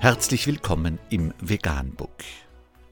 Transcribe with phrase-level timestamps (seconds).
[0.00, 2.22] Herzlich willkommen im Veganbook.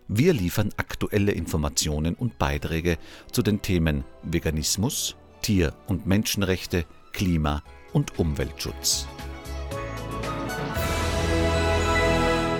[0.09, 2.99] Wir liefern aktuelle Informationen und Beiträge
[3.31, 9.07] zu den Themen Veganismus, Tier- und Menschenrechte, Klima- und Umweltschutz.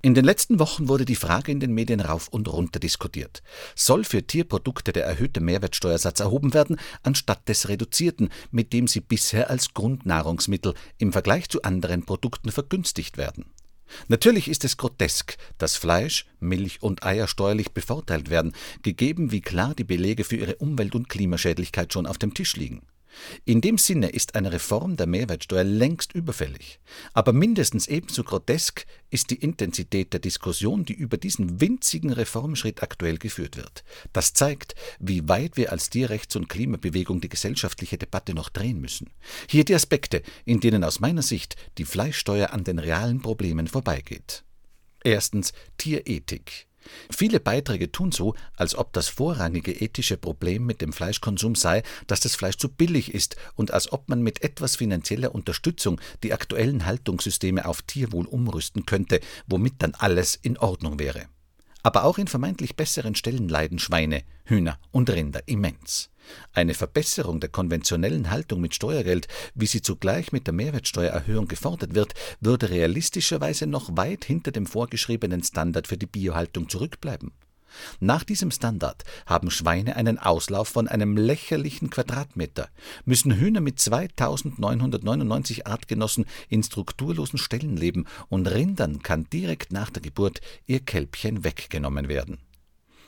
[0.01, 3.43] In den letzten Wochen wurde die Frage in den Medien rauf und runter diskutiert.
[3.75, 9.51] Soll für Tierprodukte der erhöhte Mehrwertsteuersatz erhoben werden, anstatt des reduzierten, mit dem sie bisher
[9.51, 13.45] als Grundnahrungsmittel im Vergleich zu anderen Produkten vergünstigt werden?
[14.07, 19.75] Natürlich ist es grotesk, dass Fleisch, Milch und Eier steuerlich bevorteilt werden, gegeben wie klar
[19.75, 22.81] die Belege für ihre Umwelt- und Klimaschädlichkeit schon auf dem Tisch liegen.
[23.45, 26.79] In dem Sinne ist eine Reform der Mehrwertsteuer längst überfällig.
[27.13, 33.17] Aber mindestens ebenso grotesk ist die Intensität der Diskussion, die über diesen winzigen Reformschritt aktuell
[33.17, 33.83] geführt wird.
[34.13, 39.09] Das zeigt, wie weit wir als Tierrechts- und Klimabewegung die gesellschaftliche Debatte noch drehen müssen.
[39.49, 44.43] Hier die Aspekte, in denen aus meiner Sicht die Fleischsteuer an den realen Problemen vorbeigeht.
[45.03, 46.67] Erstens Tierethik.
[47.09, 52.19] Viele Beiträge tun so, als ob das vorrangige ethische Problem mit dem Fleischkonsum sei, dass
[52.19, 56.85] das Fleisch zu billig ist und als ob man mit etwas finanzieller Unterstützung die aktuellen
[56.85, 61.27] Haltungssysteme auf Tierwohl umrüsten könnte, womit dann alles in Ordnung wäre.
[61.85, 66.09] Aber auch in vermeintlich besseren Stellen leiden Schweine, Hühner und Rinder immens.
[66.51, 72.15] Eine Verbesserung der konventionellen Haltung mit Steuergeld, wie sie zugleich mit der Mehrwertsteuererhöhung gefordert wird,
[72.39, 77.33] würde realistischerweise noch weit hinter dem vorgeschriebenen Standard für die Biohaltung zurückbleiben.
[77.99, 82.69] Nach diesem Standard haben Schweine einen Auslauf von einem lächerlichen Quadratmeter,
[83.05, 90.01] müssen Hühner mit 2999 Artgenossen in strukturlosen Ställen leben und Rindern kann direkt nach der
[90.01, 92.39] Geburt ihr Kälbchen weggenommen werden.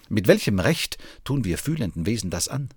[0.09, 2.69] Mit welchem Recht tun wir fühlenden Wesen das an?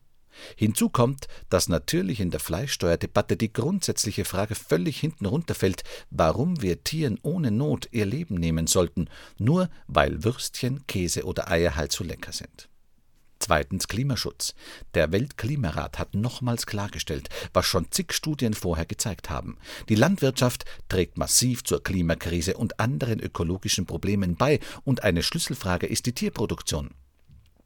[0.56, 6.84] Hinzu kommt, dass natürlich in der Fleischsteuerdebatte die grundsätzliche Frage völlig hinten runterfällt, warum wir
[6.84, 9.08] Tieren ohne Not ihr Leben nehmen sollten,
[9.38, 12.68] nur weil Würstchen, Käse oder Eier halt so lecker sind.
[13.40, 14.54] Zweitens Klimaschutz.
[14.92, 19.56] Der Weltklimarat hat nochmals klargestellt, was schon zig Studien vorher gezeigt haben.
[19.88, 26.04] Die Landwirtschaft trägt massiv zur Klimakrise und anderen ökologischen Problemen bei, und eine Schlüsselfrage ist
[26.04, 26.90] die Tierproduktion.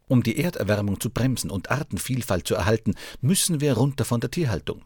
[0.06, 4.84] Um die Erderwärmung zu bremsen und Artenvielfalt zu erhalten, müssen wir runter von der Tierhaltung.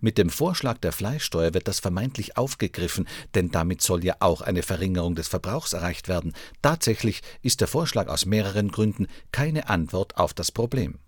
[0.00, 4.62] Mit dem Vorschlag der Fleischsteuer wird das vermeintlich aufgegriffen, denn damit soll ja auch eine
[4.62, 6.32] Verringerung des Verbrauchs erreicht werden.
[6.62, 10.98] Tatsächlich ist der Vorschlag aus mehreren Gründen keine Antwort auf das Problem.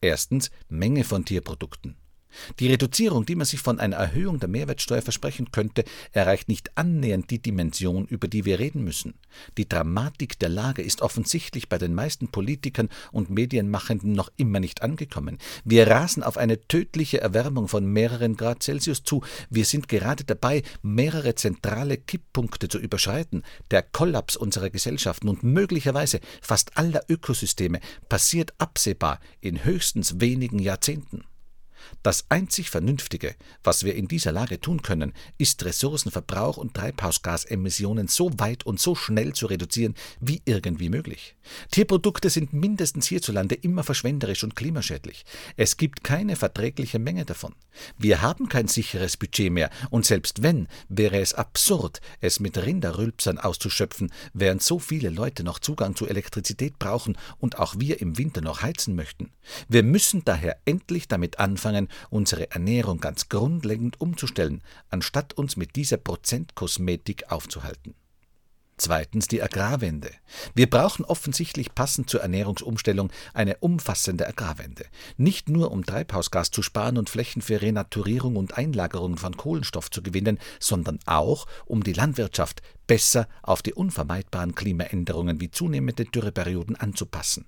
[0.00, 1.96] Erstens Menge von Tierprodukten.
[2.58, 7.30] Die Reduzierung, die man sich von einer Erhöhung der Mehrwertsteuer versprechen könnte, erreicht nicht annähernd
[7.30, 9.14] die Dimension, über die wir reden müssen.
[9.58, 14.82] Die Dramatik der Lage ist offensichtlich bei den meisten Politikern und Medienmachenden noch immer nicht
[14.82, 15.38] angekommen.
[15.64, 19.22] Wir rasen auf eine tödliche Erwärmung von mehreren Grad Celsius zu.
[19.50, 23.42] Wir sind gerade dabei, mehrere zentrale Kipppunkte zu überschreiten.
[23.70, 31.24] Der Kollaps unserer Gesellschaften und möglicherweise fast aller Ökosysteme passiert absehbar in höchstens wenigen Jahrzehnten.
[32.02, 38.30] Das einzig Vernünftige, was wir in dieser Lage tun können, ist Ressourcenverbrauch und Treibhausgasemissionen so
[38.38, 41.36] weit und so schnell zu reduzieren wie irgendwie möglich.
[41.70, 45.24] Tierprodukte sind mindestens hierzulande immer verschwenderisch und klimaschädlich.
[45.56, 47.54] Es gibt keine verträgliche Menge davon.
[47.98, 53.38] Wir haben kein sicheres Budget mehr, und selbst wenn, wäre es absurd, es mit Rinderrülpsern
[53.38, 58.40] auszuschöpfen, während so viele Leute noch Zugang zu Elektrizität brauchen und auch wir im Winter
[58.40, 59.30] noch heizen möchten.
[59.68, 65.76] Wir müssen daher endlich damit anfangen, angefangen, unsere Ernährung ganz grundlegend umzustellen, anstatt uns mit
[65.76, 67.94] dieser Prozentkosmetik aufzuhalten.
[68.78, 70.10] Zweitens die Agrarwende.
[70.54, 74.84] Wir brauchen offensichtlich passend zur Ernährungsumstellung eine umfassende Agrarwende.
[75.16, 80.02] Nicht nur um Treibhausgas zu sparen und Flächen für Renaturierung und Einlagerung von Kohlenstoff zu
[80.02, 87.46] gewinnen, sondern auch um die Landwirtschaft besser auf die unvermeidbaren Klimaänderungen wie zunehmende Dürreperioden anzupassen.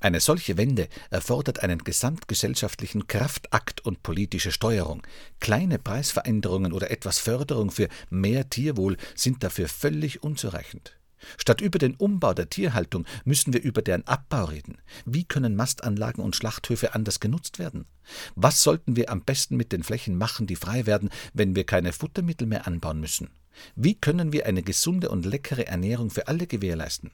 [0.00, 5.02] Eine solche Wende erfordert einen gesamtgesellschaftlichen Kraftakt und politische Steuerung.
[5.40, 10.96] Kleine Preisveränderungen oder etwas Förderung für mehr Tierwohl sind dafür völlig unzureichend.
[11.38, 14.78] Statt über den Umbau der Tierhaltung müssen wir über deren Abbau reden.
[15.04, 17.86] Wie können Mastanlagen und Schlachthöfe anders genutzt werden?
[18.34, 21.92] Was sollten wir am besten mit den Flächen machen, die frei werden, wenn wir keine
[21.92, 23.30] Futtermittel mehr anbauen müssen?
[23.76, 27.10] Wie können wir eine gesunde und leckere Ernährung für alle gewährleisten?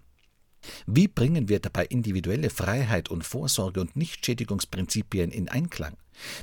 [0.86, 5.96] Wie bringen wir dabei individuelle Freiheit und Vorsorge und Nichtschädigungsprinzipien in Einklang?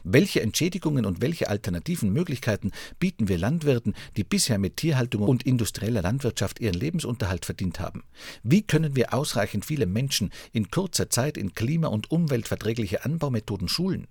[0.03, 6.01] Welche Entschädigungen und welche alternativen Möglichkeiten bieten wir Landwirten, die bisher mit Tierhaltung und industrieller
[6.01, 8.03] Landwirtschaft ihren Lebensunterhalt verdient haben?
[8.43, 14.07] Wie können wir ausreichend viele Menschen in kurzer Zeit in klima- und umweltverträgliche Anbaumethoden schulen?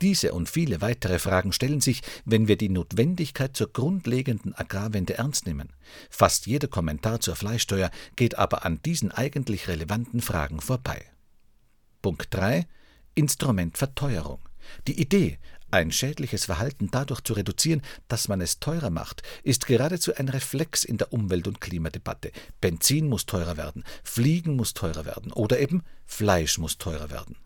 [0.00, 5.46] Diese und viele weitere Fragen stellen sich, wenn wir die Notwendigkeit zur grundlegenden Agrarwende ernst
[5.46, 5.72] nehmen.
[6.08, 11.04] Fast jeder Kommentar zur Fleischsteuer geht aber an diesen eigentlich relevanten Fragen vorbei.
[12.00, 12.66] Punkt 3
[13.14, 14.38] Instrument Verteuerung.
[14.86, 15.38] Die Idee,
[15.70, 20.84] ein schädliches Verhalten dadurch zu reduzieren, dass man es teurer macht, ist geradezu ein Reflex
[20.84, 22.30] in der Umwelt- und Klimadebatte.
[22.60, 27.36] Benzin muss teurer werden, Fliegen muss teurer werden oder eben Fleisch muss teurer werden.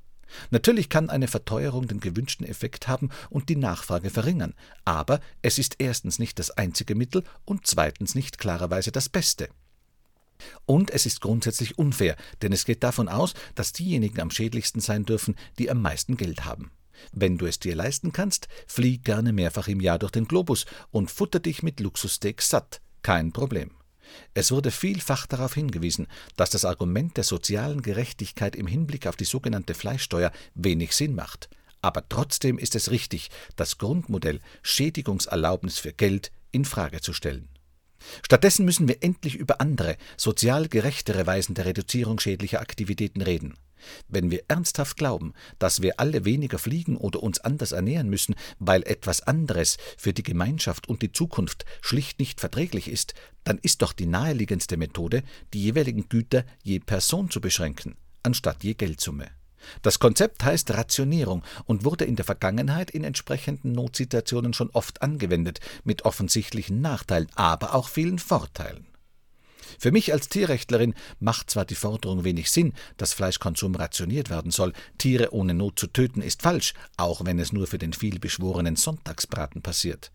[0.51, 5.77] Natürlich kann eine Verteuerung den gewünschten Effekt haben und die Nachfrage verringern, aber es ist
[5.79, 9.49] erstens nicht das einzige Mittel und zweitens nicht klarerweise das Beste.
[10.67, 15.05] Und es ist grundsätzlich unfair, denn es geht davon aus, dass diejenigen am schädlichsten sein
[15.05, 16.73] dürfen, die am meisten Geld haben.
[17.13, 21.11] Wenn du es dir leisten kannst, flieg gerne mehrfach im Jahr durch den Globus und
[21.11, 22.81] futter dich mit Luxussteaks satt.
[23.03, 23.71] Kein Problem.
[24.35, 26.07] Es wurde vielfach darauf hingewiesen,
[26.37, 31.49] dass das Argument der sozialen Gerechtigkeit im Hinblick auf die sogenannte Fleischsteuer wenig Sinn macht.
[31.83, 37.49] Aber trotzdem ist es richtig, das Grundmodell Schädigungserlaubnis für Geld in Frage zu stellen.
[38.23, 43.55] Stattdessen müssen wir endlich über andere, sozial gerechtere Weisen der Reduzierung schädlicher Aktivitäten reden.
[44.09, 48.83] Wenn wir ernsthaft glauben, dass wir alle weniger fliegen oder uns anders ernähren müssen, weil
[48.83, 53.15] etwas anderes für die Gemeinschaft und die Zukunft schlicht nicht verträglich ist,
[53.45, 58.75] dann ist doch die naheliegendste Methode, die jeweiligen Güter je Person zu beschränken, anstatt je
[58.75, 59.29] Geldsumme.
[59.83, 65.61] Das Konzept heißt Rationierung und wurde in der Vergangenheit in entsprechenden Notsituationen schon oft angewendet,
[65.85, 68.87] mit offensichtlichen Nachteilen, aber auch vielen Vorteilen.
[69.79, 74.73] Für mich als Tierrechtlerin macht zwar die Forderung wenig Sinn, dass Fleischkonsum rationiert werden soll,
[74.99, 79.63] Tiere ohne Not zu töten ist falsch, auch wenn es nur für den vielbeschworenen Sonntagsbraten
[79.63, 80.13] passiert.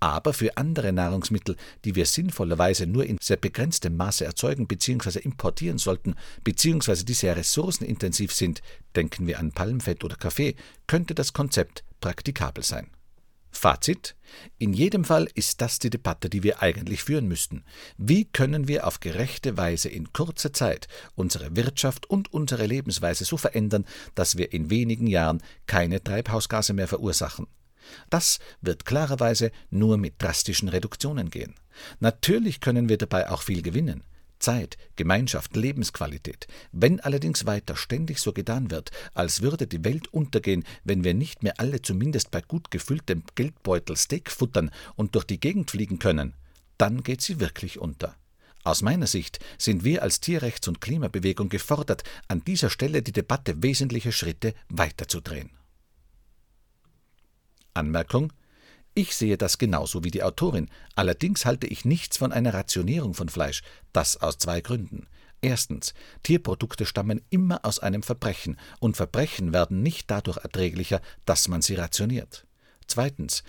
[0.00, 5.20] Aber für andere Nahrungsmittel, die wir sinnvollerweise nur in sehr begrenztem Maße erzeugen bzw.
[5.20, 7.04] importieren sollten, bzw.
[7.04, 8.60] die sehr ressourcenintensiv sind,
[8.96, 10.56] denken wir an Palmfett oder Kaffee,
[10.86, 12.90] könnte das Konzept praktikabel sein.
[13.56, 14.16] Fazit:
[14.58, 17.64] In jedem Fall ist das die Debatte, die wir eigentlich führen müssten.
[17.96, 23.36] Wie können wir auf gerechte Weise in kurzer Zeit unsere Wirtschaft und unsere Lebensweise so
[23.36, 27.46] verändern, dass wir in wenigen Jahren keine Treibhausgase mehr verursachen?
[28.10, 31.54] Das wird klarerweise nur mit drastischen Reduktionen gehen.
[32.00, 34.02] Natürlich können wir dabei auch viel gewinnen.
[34.44, 36.46] Zeit, Gemeinschaft, Lebensqualität.
[36.70, 41.42] Wenn allerdings weiter ständig so getan wird, als würde die Welt untergehen, wenn wir nicht
[41.42, 46.34] mehr alle zumindest bei gut gefülltem Geldbeutel Steak futtern und durch die Gegend fliegen können,
[46.76, 48.16] dann geht sie wirklich unter.
[48.64, 53.62] Aus meiner Sicht sind wir als Tierrechts- und Klimabewegung gefordert, an dieser Stelle die Debatte
[53.62, 55.50] wesentliche Schritte weiterzudrehen.
[57.72, 58.30] Anmerkung
[58.94, 63.28] ich sehe das genauso wie die Autorin, allerdings halte ich nichts von einer Rationierung von
[63.28, 63.62] Fleisch,
[63.92, 65.08] das aus zwei Gründen.
[65.40, 71.60] Erstens, Tierprodukte stammen immer aus einem Verbrechen, und Verbrechen werden nicht dadurch erträglicher, dass man
[71.60, 72.46] sie rationiert.
[72.86, 73.42] Zweitens,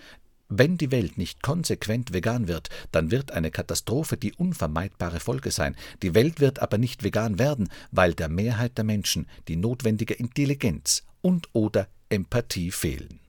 [0.48, 5.74] wenn die Welt nicht konsequent vegan wird, dann wird eine Katastrophe die unvermeidbare Folge sein.
[6.02, 11.04] Die Welt wird aber nicht vegan werden, weil der Mehrheit der Menschen die notwendige Intelligenz
[11.20, 13.20] und oder Empathie fehlen.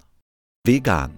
[0.63, 1.17] Vegan